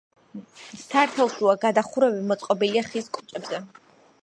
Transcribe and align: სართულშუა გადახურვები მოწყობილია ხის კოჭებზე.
სართულშუა 0.83 1.53
გადახურვები 1.67 2.25
მოწყობილია 2.33 2.85
ხის 2.91 3.13
კოჭებზე. 3.19 3.63